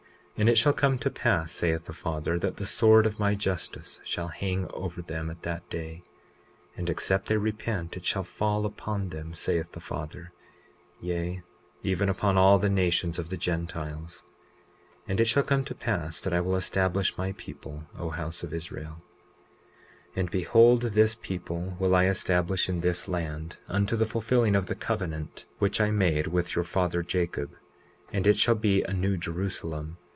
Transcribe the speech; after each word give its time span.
20:20 0.37 0.39
And 0.39 0.49
it 0.49 0.57
shall 0.57 0.73
come 0.73 0.97
to 0.97 1.11
pass, 1.11 1.51
saith 1.51 1.85
the 1.85 1.93
Father, 1.93 2.39
that 2.39 2.57
the 2.57 2.65
sword 2.65 3.05
of 3.05 3.19
my 3.19 3.35
justice 3.35 3.99
shall 4.03 4.29
hang 4.29 4.65
over 4.73 5.03
them 5.03 5.29
at 5.29 5.43
that 5.43 5.69
day; 5.69 6.01
and 6.75 6.89
except 6.89 7.27
they 7.27 7.37
repent 7.37 7.95
it 7.95 8.05
shall 8.05 8.23
fall 8.23 8.65
upon 8.65 9.09
them, 9.09 9.35
saith 9.35 9.71
the 9.73 9.79
Father, 9.79 10.31
yea, 10.99 11.43
even 11.83 12.09
upon 12.09 12.39
all 12.39 12.57
the 12.57 12.71
nations 12.71 13.19
of 13.19 13.29
the 13.29 13.37
Gentiles. 13.37 14.23
20:21 15.01 15.03
And 15.09 15.19
it 15.19 15.25
shall 15.27 15.43
come 15.43 15.63
to 15.63 15.75
pass 15.75 16.19
that 16.21 16.33
I 16.33 16.39
will 16.41 16.55
establish 16.55 17.19
my 17.19 17.33
people, 17.33 17.83
O 17.99 18.09
house 18.09 18.41
of 18.41 18.51
Israel. 18.51 18.95
20:22 20.15 20.19
And 20.21 20.31
behold, 20.31 20.81
this 20.81 21.13
people 21.13 21.75
will 21.79 21.93
I 21.93 22.07
establish 22.07 22.67
in 22.67 22.79
this 22.79 23.07
land, 23.07 23.57
unto 23.67 23.95
the 23.95 24.07
fulfilling 24.07 24.55
of 24.55 24.65
the 24.65 24.73
covenant 24.75 25.45
which 25.59 25.79
I 25.79 25.91
made 25.91 26.25
with 26.25 26.55
your 26.55 26.65
father 26.65 27.03
Jacob; 27.03 27.51
and 28.11 28.25
it 28.25 28.39
shall 28.39 28.55
be 28.55 28.81
a 28.81 28.91
New 28.93 29.17
Jerusalem. 29.17 29.97